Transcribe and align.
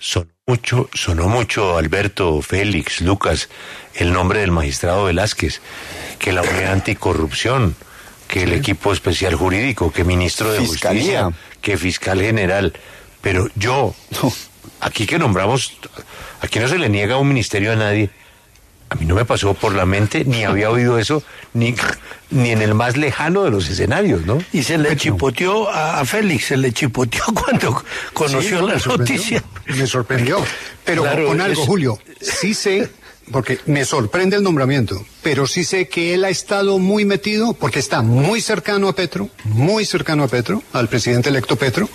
sonó 0.00 0.30
mucho, 0.46 0.88
sonó 0.92 1.28
mucho 1.28 1.76
Alberto, 1.76 2.42
Félix, 2.42 3.02
Lucas, 3.02 3.48
el 3.94 4.12
nombre 4.12 4.40
del 4.40 4.50
magistrado 4.50 5.04
Velázquez, 5.04 5.60
que 6.18 6.32
la 6.32 6.42
unidad 6.42 6.72
anticorrupción, 6.72 7.76
que 8.26 8.42
el 8.42 8.52
equipo 8.52 8.92
especial 8.92 9.36
jurídico, 9.36 9.92
que 9.92 10.02
ministro 10.02 10.50
de 10.52 10.60
Fiscalía. 10.60 11.24
Justicia, 11.24 11.50
que 11.60 11.76
fiscal 11.76 12.20
general. 12.20 12.72
Pero 13.20 13.48
yo, 13.54 13.94
aquí 14.80 15.06
que 15.06 15.18
nombramos, 15.18 15.76
aquí 16.40 16.58
no 16.58 16.68
se 16.68 16.78
le 16.78 16.88
niega 16.88 17.18
un 17.18 17.28
ministerio 17.28 17.72
a 17.72 17.76
nadie. 17.76 18.10
A 18.88 18.96
mí 18.96 19.06
no 19.06 19.14
me 19.14 19.24
pasó 19.24 19.54
por 19.54 19.74
la 19.74 19.86
mente, 19.86 20.24
ni 20.24 20.42
había 20.44 20.70
oído 20.70 20.98
eso, 20.98 21.22
ni, 21.52 21.74
ni 22.30 22.50
en 22.50 22.62
el 22.62 22.74
más 22.74 22.96
lejano 22.96 23.44
de 23.44 23.50
los 23.50 23.68
escenarios, 23.68 24.26
¿no? 24.26 24.42
Y 24.52 24.62
se 24.62 24.78
le 24.78 24.96
chipoteó 24.96 25.68
a, 25.68 26.00
a 26.00 26.04
Félix, 26.04 26.46
se 26.46 26.56
le 26.56 26.72
chipoteó 26.72 27.22
cuando 27.34 27.84
conoció 28.14 28.62
la 28.62 28.74
me 28.74 28.80
sorprendió, 28.80 29.16
noticia. 29.16 29.44
Me 29.76 29.86
sorprendió. 29.86 30.38
Pero 30.84 31.02
Claro, 31.02 31.26
con 31.26 31.40
algo, 31.40 31.62
es- 31.62 31.68
Julio, 31.68 31.98
sí 32.20 32.54
sé, 32.54 32.88
porque 33.30 33.58
me 33.66 33.84
sorprende 33.84 34.36
el 34.36 34.42
nombramiento, 34.42 35.04
pero 35.22 35.46
sí 35.46 35.62
sé 35.64 35.88
que 35.88 36.14
él 36.14 36.24
ha 36.24 36.30
estado 36.30 36.78
muy 36.78 37.04
metido, 37.04 37.52
porque 37.54 37.78
está 37.78 38.02
muy 38.02 38.40
cercano 38.40 38.88
a 38.88 38.94
Petro, 38.94 39.30
muy 39.44 39.84
cercano 39.84 40.24
a 40.24 40.28
Petro, 40.28 40.62
al 40.72 40.88
presidente 40.88 41.28
electo 41.28 41.56
Petro, 41.56 41.88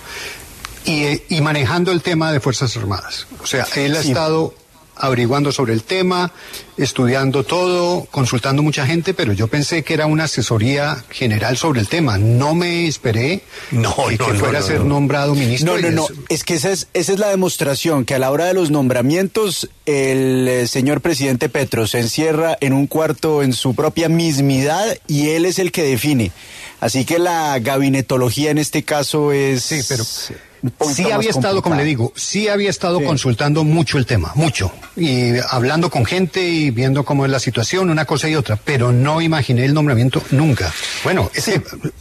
y, 0.84 1.02
eh, 1.04 1.24
y 1.28 1.40
manejando 1.40 1.92
el 1.92 2.00
tema 2.02 2.32
de 2.32 2.40
Fuerzas 2.40 2.76
Armadas. 2.76 3.26
O 3.42 3.46
sea, 3.46 3.66
él 3.76 3.96
ha 3.96 4.00
estado 4.00 4.54
averiguando 4.96 5.52
sobre 5.52 5.72
el 5.72 5.82
tema, 5.82 6.32
estudiando 6.76 7.44
todo, 7.44 8.06
consultando 8.10 8.62
mucha 8.62 8.86
gente, 8.86 9.14
pero 9.14 9.32
yo 9.32 9.48
pensé 9.48 9.82
que 9.82 9.94
era 9.94 10.06
una 10.06 10.24
asesoría 10.24 11.04
general 11.10 11.56
sobre 11.56 11.80
el 11.80 11.88
tema. 11.88 12.18
No 12.18 12.54
me 12.54 12.86
esperé 12.86 13.42
No, 13.70 13.94
que, 14.08 14.16
no, 14.16 14.26
que 14.26 14.32
no, 14.32 14.38
fuera 14.38 14.58
no, 14.58 14.64
a 14.64 14.68
ser 14.68 14.80
no. 14.80 14.86
nombrado 14.86 15.34
ministro. 15.34 15.76
No, 15.76 15.82
no, 15.82 15.90
no. 15.90 16.06
Es 16.28 16.44
que 16.44 16.54
esa 16.54 16.70
es, 16.70 16.88
esa 16.94 17.12
es 17.12 17.18
la 17.18 17.28
demostración, 17.28 18.04
que 18.04 18.14
a 18.14 18.18
la 18.18 18.30
hora 18.30 18.46
de 18.46 18.54
los 18.54 18.70
nombramientos, 18.70 19.68
el 19.86 20.46
eh, 20.48 20.66
señor 20.66 21.00
presidente 21.00 21.48
Petro 21.48 21.86
se 21.86 22.00
encierra 22.00 22.56
en 22.60 22.72
un 22.72 22.86
cuarto 22.86 23.42
en 23.42 23.52
su 23.52 23.74
propia 23.74 24.08
mismidad 24.08 24.96
y 25.06 25.28
él 25.30 25.44
es 25.44 25.58
el 25.58 25.72
que 25.72 25.82
define. 25.82 26.32
Así 26.80 27.04
que 27.04 27.18
la 27.18 27.58
gabinetología 27.58 28.50
en 28.50 28.58
este 28.58 28.82
caso 28.84 29.32
es... 29.32 29.62
Sí, 29.64 29.80
pero 29.88 30.04
sí 30.04 31.10
había 31.10 31.30
estado, 31.30 31.62
como 31.62 31.74
le 31.76 31.84
digo, 31.84 32.12
sí 32.16 32.48
había 32.48 32.70
estado 32.70 32.98
Sí. 32.98 33.04
consultando 33.04 33.62
mucho 33.64 33.98
el 33.98 34.06
tema, 34.06 34.32
mucho, 34.34 34.72
y 34.96 35.32
hablando 35.50 35.90
con 35.90 36.04
gente 36.04 36.42
y 36.48 36.70
viendo 36.70 37.04
cómo 37.04 37.24
es 37.24 37.30
la 37.30 37.38
situación, 37.38 37.88
una 37.90 38.04
cosa 38.04 38.28
y 38.28 38.34
otra, 38.34 38.56
pero 38.56 38.90
no 38.92 39.20
imaginé 39.20 39.64
el 39.64 39.74
nombramiento 39.74 40.22
nunca. 40.32 40.72
Bueno, 41.04 41.30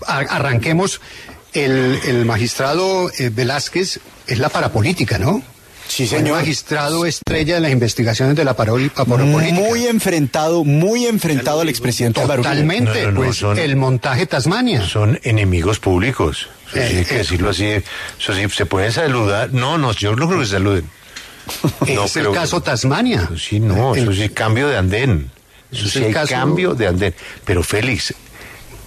a- 0.08 0.18
arranquemos, 0.20 1.00
el, 1.54 2.00
el 2.08 2.26
magistrado 2.26 3.10
eh, 3.20 3.30
Velázquez 3.30 4.00
es 4.28 4.40
la 4.40 4.50
parapolítica, 4.50 5.18
¿no? 5.20 5.42
Sí, 5.88 6.08
señor. 6.08 6.38
magistrado 6.38 7.06
estrella 7.06 7.56
de 7.56 7.62
las 7.62 7.72
investigaciones 7.72 8.36
de 8.36 8.44
la 8.44 8.56
paroli- 8.58 8.90
parapolítica. 8.92 9.54
Muy 9.54 9.86
enfrentado, 9.88 10.64
muy 10.64 11.06
enfrentado 11.06 11.62
al 11.62 11.70
expresidente. 11.70 12.22
Totalmente, 12.22 13.02
No, 13.04 13.06
no, 13.08 13.12
no, 13.12 13.22
pues 13.22 13.38
son- 13.38 13.58
el 13.60 13.76
montaje 13.76 14.26
Tasmania. 14.26 14.82
Son 14.88 15.20
enemigos 15.24 15.80
públicos. 15.80 16.50
Eso 16.68 16.74
sí 16.74 16.80
Eh, 16.80 16.98
hay 17.00 17.06
que 17.06 17.16
eh. 17.16 17.18
decirlo 17.20 17.50
así. 17.52 17.66
Eso 17.66 18.34
sí, 18.34 18.50
se 18.50 18.66
pueden 18.66 18.92
saludar. 18.92 19.54
No, 19.54 19.78
no, 19.78 19.92
yo 19.94 20.16
no 20.16 20.28
creo 20.28 20.40
que 20.40 20.46
se 20.46 20.52
saluden. 20.54 20.90
No 21.88 22.06
es 22.06 22.16
el 22.16 22.24
creo 22.24 22.32
que- 22.34 22.40
caso 22.40 22.62
Tasmania. 22.62 23.22
Eso 23.26 23.38
sí, 23.38 23.60
no, 23.60 23.94
El- 23.96 24.04
eso 24.04 24.14
sí, 24.14 24.30
cambio 24.30 24.68
de 24.68 24.78
andén. 24.78 25.30
Eso 25.72 25.86
Es 25.86 25.92
sí 25.94 26.00
el 26.00 26.06
hay 26.06 26.14
caso- 26.14 26.34
cambio 26.34 26.74
de 26.74 26.88
andén. 26.88 27.16
Pero 27.46 27.62
Félix, 27.64 28.14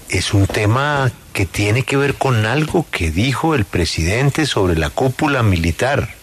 es 0.08 0.34
un 0.34 0.46
tema 0.46 1.12
que 1.32 1.46
tiene 1.46 1.84
que 1.84 1.96
ver 1.96 2.14
con 2.14 2.44
algo 2.46 2.84
que 2.90 3.10
dijo 3.12 3.54
el 3.54 3.64
presidente 3.64 4.46
sobre 4.46 4.76
la 4.76 4.90
cúpula 4.90 5.42
militar. 5.44 6.16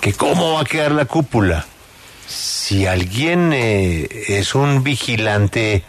Que 0.00 0.12
cómo 0.12 0.54
va 0.54 0.60
a 0.60 0.64
quedar 0.64 0.92
la 0.92 1.04
cúpula. 1.06 1.66
Si 2.26 2.86
alguien 2.86 3.52
eh, 3.52 4.08
es 4.28 4.54
un 4.54 4.82
vigilante 4.82 5.82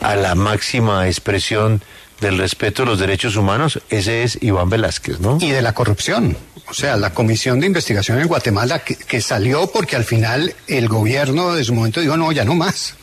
a 0.00 0.14
la 0.16 0.34
máxima 0.34 1.06
expresión 1.06 1.82
del 2.20 2.38
respeto 2.38 2.82
a 2.82 2.86
los 2.86 2.98
derechos 2.98 3.36
humanos, 3.36 3.80
ese 3.90 4.22
es 4.22 4.38
Iván 4.40 4.70
Velázquez, 4.70 5.20
¿no? 5.20 5.38
y 5.40 5.50
de 5.50 5.62
la 5.62 5.72
corrupción. 5.74 6.36
O 6.68 6.74
sea, 6.74 6.96
la 6.96 7.12
comisión 7.12 7.60
de 7.60 7.66
investigación 7.66 8.20
en 8.20 8.26
Guatemala 8.26 8.80
que, 8.80 8.96
que 8.96 9.20
salió 9.20 9.66
porque 9.68 9.96
al 9.96 10.04
final 10.04 10.54
el 10.66 10.88
gobierno 10.88 11.54
de 11.54 11.64
su 11.64 11.74
momento 11.74 12.00
dijo, 12.00 12.16
no, 12.16 12.32
ya 12.32 12.44
no 12.44 12.54
más, 12.54 12.94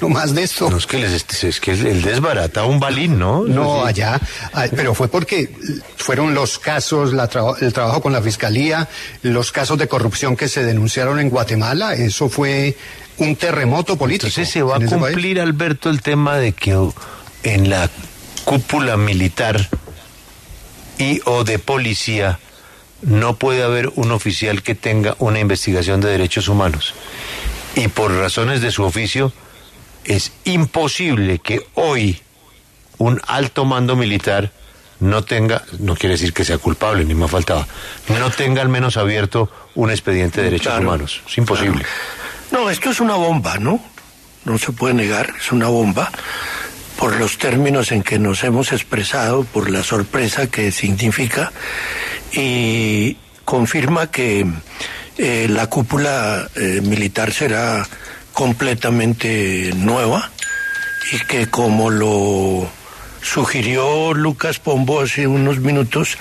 no 0.00 0.08
más 0.08 0.34
de 0.34 0.42
esto. 0.42 0.70
No 0.70 0.76
es 0.76 0.86
que, 0.86 0.98
les, 0.98 1.44
es 1.44 1.60
que 1.60 1.72
el 1.72 2.02
desbarata 2.02 2.64
un 2.64 2.80
balín, 2.80 3.18
¿no? 3.18 3.44
No, 3.44 3.84
allá, 3.84 4.20
pero 4.74 4.94
fue 4.94 5.08
porque 5.08 5.54
fueron 5.96 6.34
los 6.34 6.58
casos, 6.58 7.12
la 7.12 7.28
el 7.60 7.72
trabajo 7.72 8.02
con 8.02 8.12
la 8.12 8.22
fiscalía, 8.22 8.88
los 9.22 9.52
casos 9.52 9.78
de 9.78 9.88
corrupción 9.88 10.36
que 10.36 10.48
se 10.48 10.64
denunciaron 10.64 11.20
en 11.20 11.30
Guatemala, 11.30 11.94
eso 11.94 12.28
fue 12.28 12.76
un 13.18 13.36
terremoto 13.36 13.96
político. 13.96 14.26
Entonces 14.26 14.52
se 14.52 14.62
va 14.62 14.76
a 14.76 14.80
en 14.80 14.88
cumplir, 14.88 15.40
Alberto, 15.40 15.90
el 15.90 16.02
tema 16.02 16.36
de 16.36 16.52
que 16.52 16.76
en 17.42 17.70
la 17.70 17.88
cúpula 18.44 18.96
militar 18.96 19.68
y 20.98 21.20
o 21.24 21.44
de 21.44 21.58
policía 21.58 22.38
no 23.02 23.36
puede 23.36 23.62
haber 23.62 23.90
un 23.96 24.12
oficial 24.12 24.62
que 24.62 24.74
tenga 24.74 25.16
una 25.18 25.40
investigación 25.40 26.00
de 26.00 26.08
derechos 26.08 26.48
humanos. 26.48 26.94
Y 27.76 27.88
por 27.88 28.12
razones 28.12 28.60
de 28.60 28.70
su 28.70 28.84
oficio, 28.84 29.32
es 30.04 30.32
imposible 30.44 31.38
que 31.38 31.66
hoy 31.74 32.20
un 32.98 33.20
alto 33.26 33.64
mando 33.64 33.96
militar 33.96 34.52
no 35.00 35.22
tenga, 35.24 35.62
no 35.80 35.96
quiere 35.96 36.14
decir 36.14 36.32
que 36.32 36.44
sea 36.44 36.58
culpable, 36.58 37.04
ni 37.04 37.14
más 37.14 37.30
faltaba, 37.30 37.66
no 38.08 38.30
tenga 38.30 38.62
al 38.62 38.68
menos 38.68 38.96
abierto 38.96 39.50
un 39.74 39.90
expediente 39.90 40.40
de 40.40 40.44
derechos 40.50 40.72
Claro, 40.72 40.88
humanos. 40.88 41.22
Es 41.28 41.36
imposible. 41.38 41.84
No, 42.52 42.70
esto 42.70 42.90
es 42.90 43.00
una 43.00 43.14
bomba, 43.14 43.58
¿no? 43.58 43.80
No 44.44 44.58
se 44.58 44.72
puede 44.72 44.94
negar, 44.94 45.32
es 45.38 45.50
una 45.52 45.66
bomba 45.68 46.10
por 46.96 47.16
los 47.16 47.38
términos 47.38 47.90
en 47.90 48.02
que 48.02 48.18
nos 48.20 48.44
hemos 48.44 48.72
expresado, 48.72 49.42
por 49.44 49.68
la 49.70 49.82
sorpresa 49.82 50.46
que 50.46 50.70
significa 50.70 51.52
y 52.32 53.16
confirma 53.44 54.10
que 54.10 54.46
eh, 55.18 55.46
la 55.50 55.66
cúpula 55.68 56.48
eh, 56.54 56.80
militar 56.82 57.32
será 57.32 57.86
completamente 58.34 59.72
nueva 59.76 60.30
y 61.12 61.18
que 61.26 61.46
como 61.46 61.90
lo 61.90 62.68
sugirió 63.22 64.12
Lucas 64.12 64.58
Pombo 64.58 65.00
hace 65.00 65.26
unos 65.26 65.58
minutos, 65.60 66.18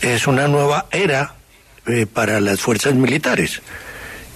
es 0.00 0.26
una 0.26 0.48
nueva 0.48 0.86
era 0.90 1.34
eh, 1.86 2.06
para 2.06 2.40
las 2.40 2.60
fuerzas 2.60 2.94
militares. 2.94 3.60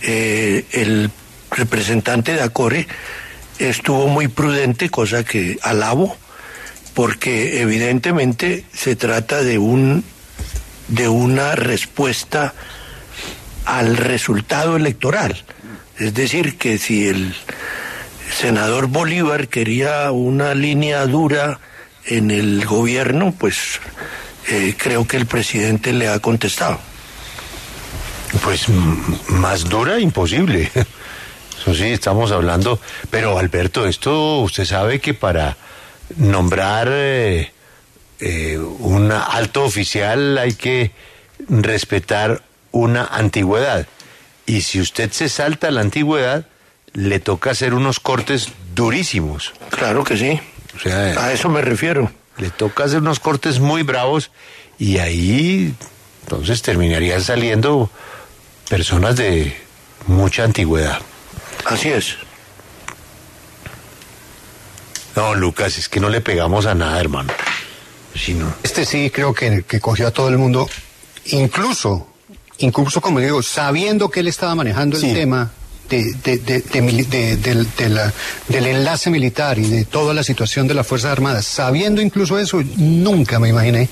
Eh, 0.03 0.65
el 0.73 1.11
representante 1.51 2.35
de 2.35 2.43
Acore 2.43 2.87
estuvo 3.59 4.09
muy 4.09 4.29
prudente, 4.29 4.91
cosa 4.91 5.25
que 5.25 5.59
alabo, 5.63 6.17
porque 6.93 7.61
evidentemente 7.63 8.65
se 8.73 8.97
trata 8.97 9.43
de 9.43 9.59
un 9.59 10.05
de 10.89 11.09
una 11.09 11.57
respuesta 11.57 12.55
al 13.65 13.97
resultado 13.97 14.77
electoral. 14.77 15.37
Es 15.99 16.15
decir, 16.15 16.59
que 16.59 16.79
si 16.79 17.09
el 17.09 17.35
senador 18.31 18.89
Bolívar 18.89 19.49
quería 19.49 20.11
una 20.11 20.55
línea 20.55 21.07
dura 21.07 21.61
en 22.05 22.31
el 22.31 22.65
gobierno, 22.67 23.35
pues 23.39 23.81
eh, 24.49 24.75
creo 24.77 25.07
que 25.07 25.17
el 25.17 25.27
presidente 25.27 25.93
le 25.93 26.09
ha 26.09 26.19
contestado. 26.19 26.79
Pues 28.43 28.69
más 29.29 29.65
dura, 29.65 29.99
imposible. 29.99 30.71
Eso 31.61 31.75
sí, 31.75 31.85
estamos 31.85 32.31
hablando. 32.31 32.79
Pero 33.11 33.39
Alberto, 33.39 33.87
esto 33.87 34.41
usted 34.41 34.65
sabe 34.65 35.01
que 35.01 35.15
para 35.15 35.57
nombrar 36.17 36.89
eh, 36.91 37.53
eh, 38.21 38.59
un 38.59 39.11
alto 39.11 39.65
oficial 39.65 40.39
hay 40.39 40.53
que 40.53 40.93
respetar 41.49 42.43
una 42.71 43.07
antigüedad. 43.07 43.87
Y 44.47 44.63
si 44.63 44.81
usted 44.81 45.11
se 45.13 45.29
salta 45.29 45.71
la 45.71 45.81
antigüedad, 45.81 46.47
le 46.93 47.19
toca 47.21 47.51
hacer 47.51 47.75
unos 47.75 48.01
cortes 48.01 48.49
durísimos. 48.75 49.53
Claro 49.71 50.05
que 50.05 50.17
sí. 50.17 50.41
O 50.77 50.81
sea, 50.81 51.25
A 51.25 51.33
eso 51.33 51.49
me 51.49 51.63
refiero. 51.63 52.11
le 52.39 52.51
toca 52.51 52.85
hacer 52.85 52.99
unos 53.01 53.19
cortes 53.21 53.59
muy 53.61 53.83
bravos 53.83 54.31
y 54.79 54.99
ahí 54.99 55.75
entonces 56.23 56.63
terminarían 56.63 57.23
saliendo 57.23 57.91
personas 58.69 59.17
de 59.17 59.57
mucha 60.07 60.45
antigüedad. 60.45 60.99
Así 61.65 61.89
es. 61.89 62.17
No, 65.15 65.35
Lucas, 65.35 65.79
es 65.79 65.89
que 65.89 65.99
no 65.99 66.11
le 66.11 66.21
pegamos 66.21 66.67
a 66.67 66.75
nada, 66.75 67.01
hermano. 67.01 67.33
Si 68.15 68.35
no. 68.35 68.55
Este 68.63 68.85
sí 68.85 69.11
creo 69.11 69.33
que, 69.35 69.63
que 69.67 69.81
cogió 69.81 70.09
a 70.09 70.11
todo 70.11 70.29
el 70.29 70.37
mundo, 70.39 70.69
incluso, 71.27 72.07
incluso 72.59 73.01
como 73.01 73.21
digo, 73.21 73.43
sabiendo 73.43 74.09
que 74.11 74.21
él 74.21 74.29
estaba 74.29 74.55
manejando 74.55 74.97
Sí. 74.99 75.11
el 75.11 75.15
tema 75.15 75.51
de, 75.89 76.13
de, 76.25 76.39
de, 76.39 76.61
de, 76.63 77.37
del, 77.37 77.69
del 78.49 78.67
enlace 78.67 79.09
militar 79.09 79.57
y 79.59 79.69
de 79.69 79.85
toda 79.85 80.15
la 80.15 80.25
situación 80.25 80.67
de 80.67 80.75
las 80.75 80.85
Fuerzas 80.85 81.13
Armadas, 81.13 81.47
sabiendo 81.47 82.03
incluso 82.03 82.39
eso, 82.41 82.61
nunca 82.77 83.39
me 83.39 83.49
imaginé 83.51 83.89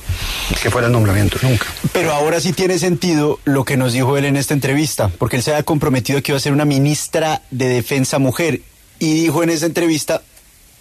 que 0.60 0.70
fuera 0.70 0.88
el 0.88 0.92
nombramiento, 0.92 1.38
nunca. 1.42 1.66
Pero 1.92 2.12
ahora 2.12 2.40
sí 2.40 2.52
tiene 2.52 2.80
sentido 2.80 3.38
lo 3.44 3.64
que 3.64 3.76
nos 3.76 3.92
dijo 3.92 4.16
él 4.18 4.24
en 4.24 4.36
esta 4.36 4.54
entrevista, 4.54 5.08
porque 5.18 5.36
él 5.36 5.42
se 5.44 5.52
había 5.52 5.62
comprometido 5.62 6.20
que 6.20 6.32
iba 6.32 6.36
a 6.36 6.40
ser 6.40 6.52
una 6.52 6.64
ministra 6.64 7.42
de 7.52 7.68
Defensa 7.68 8.18
mujer 8.18 8.62
y 8.98 9.14
dijo 9.14 9.44
en 9.44 9.50
esa 9.50 9.66
entrevista, 9.66 10.22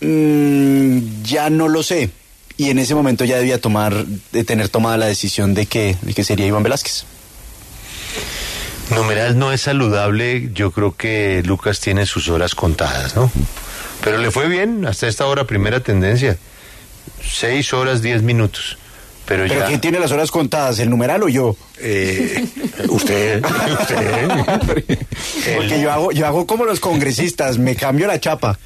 mmm, 0.01 1.23
ya 1.23 1.49
no 1.49 1.67
lo 1.67 1.83
sé. 1.83 2.09
Y 2.57 2.69
en 2.69 2.77
ese 2.79 2.93
momento 2.95 3.25
ya 3.25 3.37
debía 3.37 3.59
tomar, 3.59 4.05
de 4.31 4.43
tener 4.43 4.69
tomada 4.69 4.97
la 4.97 5.05
decisión 5.07 5.53
de 5.53 5.65
que, 5.65 5.97
de 6.01 6.13
que 6.13 6.23
sería 6.23 6.45
Iván 6.45 6.61
Velázquez. 6.63 7.05
Numeral 8.95 9.37
no 9.37 9.51
es 9.51 9.61
saludable, 9.61 10.49
yo 10.53 10.71
creo 10.71 10.95
que 10.95 11.41
Lucas 11.45 11.79
tiene 11.79 12.05
sus 12.05 12.29
horas 12.29 12.55
contadas, 12.55 13.15
¿no? 13.15 13.31
Pero 14.03 14.17
le 14.17 14.31
fue 14.31 14.47
bien 14.47 14.85
hasta 14.85 15.07
esta 15.07 15.25
hora, 15.25 15.45
primera 15.45 15.79
tendencia. 15.79 16.37
Seis 17.23 17.73
horas, 17.73 18.01
diez 18.01 18.21
minutos. 18.21 18.77
Pero, 19.25 19.45
¿Pero 19.47 19.61
ya... 19.61 19.67
quién 19.67 19.79
tiene 19.79 19.99
las 19.99 20.11
horas 20.11 20.31
contadas, 20.31 20.79
el 20.79 20.89
numeral 20.89 21.23
o 21.23 21.29
yo? 21.29 21.55
Eh, 21.79 22.45
usted, 22.89 23.43
usted. 23.79 24.27
Porque 25.55 25.81
yo 25.81 25.91
hago, 25.91 26.11
yo 26.11 26.27
hago 26.27 26.45
como 26.45 26.65
los 26.65 26.79
congresistas, 26.81 27.57
me 27.57 27.75
cambio 27.75 28.07
la 28.07 28.19
chapa. 28.19 28.59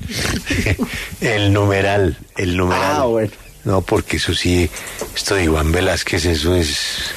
el 1.21 1.53
numeral, 1.53 2.17
el 2.35 2.57
numeral. 2.57 2.95
Ah, 2.95 3.03
bueno. 3.03 3.31
No, 3.63 3.81
porque 3.81 4.15
eso 4.15 4.33
sí, 4.33 4.69
esto 5.13 5.35
de 5.35 5.43
Iván 5.43 5.73
Velázquez, 5.73 6.23
eso 6.23 6.55
es. 6.55 7.11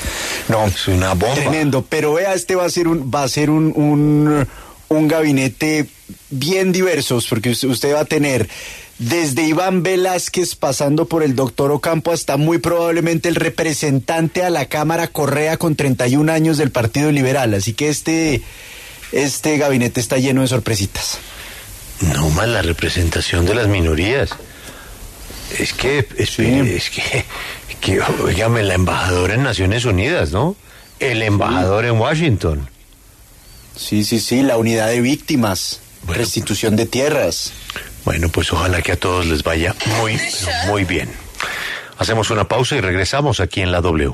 No, 0.50 0.66
es 0.66 0.88
una 0.88 1.14
bomba. 1.14 1.34
Tremendo. 1.34 1.84
Pero 1.88 2.14
vea, 2.14 2.34
este 2.34 2.54
va 2.56 2.64
a 2.64 2.70
ser 2.70 2.88
un, 2.88 3.10
va 3.14 3.22
a 3.22 3.28
ser 3.28 3.50
un, 3.50 3.72
un, 3.76 4.46
un 4.88 5.08
gabinete 5.08 5.86
bien 6.30 6.72
diversos, 6.72 7.26
porque 7.28 7.50
usted, 7.50 7.94
va 7.94 8.00
a 8.00 8.04
tener 8.04 8.48
desde 8.98 9.44
Iván 9.44 9.82
Velázquez 9.82 10.56
pasando 10.56 11.06
por 11.06 11.22
el 11.22 11.34
doctor 11.34 11.70
Ocampo 11.72 12.12
hasta 12.12 12.36
muy 12.36 12.58
probablemente 12.58 13.28
el 13.28 13.34
representante 13.36 14.42
a 14.42 14.50
la 14.50 14.66
Cámara 14.66 15.06
Correa 15.08 15.56
con 15.56 15.74
31 15.76 16.30
años 16.30 16.58
del 16.58 16.70
Partido 16.70 17.10
Liberal. 17.10 17.54
Así 17.54 17.72
que 17.72 17.88
este, 17.88 18.42
este 19.12 19.56
gabinete 19.56 20.00
está 20.00 20.18
lleno 20.18 20.42
de 20.42 20.48
sorpresitas. 20.48 21.18
No 22.14 22.28
más 22.30 22.48
la 22.48 22.62
representación 22.62 23.46
de 23.46 23.54
las 23.54 23.68
minorías. 23.68 24.30
Es 25.58 25.72
que, 25.72 26.06
es, 26.16 26.30
Sí. 26.30 26.44
es 26.44 26.90
que, 26.90 27.24
que, 27.80 28.00
oígame, 28.00 28.62
la 28.62 28.74
embajadora 28.74 29.34
en 29.34 29.42
Naciones 29.42 29.84
Unidas, 29.84 30.32
¿no? 30.32 30.56
El 30.98 31.22
embajador 31.22 31.84
en 31.86 31.98
Washington. 31.98 32.68
Sí, 33.76 34.04
sí, 34.04 34.20
sí, 34.20 34.42
la 34.42 34.58
unidad 34.58 34.88
de 34.88 35.00
víctimas, 35.00 35.80
Bueno. 36.02 36.18
restitución 36.20 36.76
de 36.76 36.86
tierras. 36.86 37.52
Bueno, 38.04 38.28
pues 38.28 38.52
ojalá 38.52 38.82
que 38.82 38.92
a 38.92 38.96
todos 38.96 39.26
les 39.26 39.42
vaya 39.42 39.74
muy, 40.00 40.18
muy 40.66 40.84
bien. 40.84 41.10
Hacemos 41.98 42.30
una 42.30 42.48
pausa 42.48 42.76
y 42.76 42.80
regresamos 42.80 43.40
aquí 43.40 43.60
en 43.60 43.72
la 43.72 43.80
W. 43.80 44.12